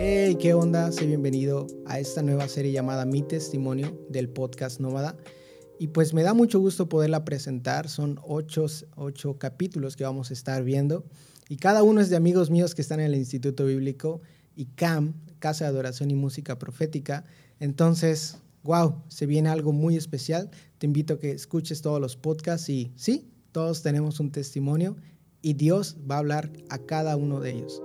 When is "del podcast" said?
4.08-4.78